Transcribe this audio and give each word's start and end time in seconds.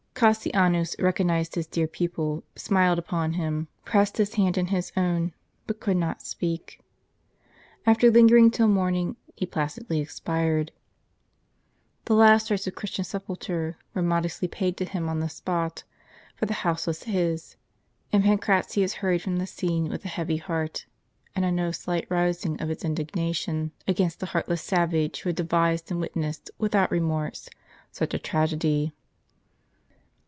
Cassianus 0.13 0.95
recognized 0.99 1.55
his 1.55 1.65
dear 1.65 1.87
pupil, 1.87 2.43
smiled 2.55 2.99
upon 2.99 3.33
him, 3.33 3.69
pressed 3.85 4.17
his 4.17 4.35
hand 4.35 4.55
in 4.55 4.67
his 4.67 4.91
own, 4.95 5.33
but 5.65 5.79
could 5.79 5.97
not 5.97 6.21
speak. 6.21 6.79
After 7.87 8.11
lin 8.11 8.27
gering 8.27 8.51
till 8.51 8.67
morning 8.67 9.15
he 9.35 9.47
placidly 9.47 9.99
expired. 9.99 10.71
The 12.05 12.13
last 12.13 12.51
rites 12.51 12.67
of 12.67 12.75
Christian 12.75 13.03
sepulture 13.03 13.77
were 13.95 14.03
modestly 14.03 14.47
paid 14.47 14.77
to 14.77 14.85
him 14.85 15.09
on 15.09 15.21
the 15.21 15.27
spot, 15.27 15.83
for 16.35 16.45
the 16.45 16.53
house 16.61 16.85
was 16.85 17.01
his; 17.05 17.55
and 18.13 18.23
Pancratius 18.23 18.93
hurried 18.97 19.23
from 19.23 19.37
the 19.37 19.47
scene, 19.47 19.89
with 19.89 20.05
a 20.05 20.09
heavy 20.09 20.37
heart 20.37 20.85
and 21.35 21.43
a 21.45 21.51
no 21.51 21.71
slight 21.71 22.05
rising 22.11 22.61
of 22.61 22.69
its 22.69 22.85
indignation, 22.85 23.71
against 23.87 24.19
the 24.19 24.27
heartless 24.27 24.61
savage 24.61 25.21
who 25.21 25.29
had 25.29 25.35
devised 25.35 25.89
and 25.89 25.99
witnessed, 25.99 26.51
without 26.59 26.91
remorse, 26.91 27.49
such 27.91 28.13
a 28.13 28.19
tragedy. 28.19 28.93